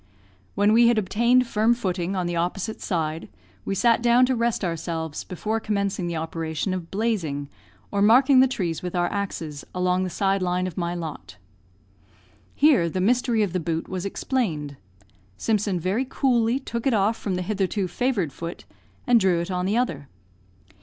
When 0.55 0.73
we 0.73 0.87
had 0.87 0.97
obtained 0.97 1.45
firm 1.45 1.75
footing 1.75 2.15
on 2.15 2.25
the 2.25 2.35
opposite 2.35 2.81
side, 2.81 3.29
we 3.65 3.75
sat 3.75 4.01
down 4.01 4.25
to 4.25 4.35
rest 4.35 4.65
ourselves 4.65 5.23
before 5.23 5.59
commencing 5.59 6.07
the 6.07 6.15
operation 6.15 6.73
of 6.73 6.89
"blazing," 6.89 7.49
or 7.91 8.01
marking 8.01 8.39
the 8.39 8.47
trees 8.47 8.81
with 8.81 8.95
our 8.95 9.05
axes, 9.11 9.63
along 9.75 10.03
the 10.03 10.09
side 10.09 10.41
line 10.41 10.65
of 10.65 10.75
my 10.75 10.95
lot. 10.95 11.37
Here 12.55 12.89
the 12.89 12.99
mystery 12.99 13.43
of 13.43 13.53
the 13.53 13.59
boot 13.59 13.87
was 13.87 14.03
explained. 14.03 14.75
Simpson 15.37 15.79
very 15.79 16.07
coolly 16.09 16.57
took 16.59 16.87
it 16.87 16.95
off 16.95 17.15
from 17.15 17.35
the 17.35 17.43
hitherto 17.43 17.87
favoured 17.87 18.33
foot, 18.33 18.65
and 19.05 19.19
drew 19.19 19.39
it 19.39 19.51
on 19.51 19.67
the 19.67 19.77
other. 19.77 20.07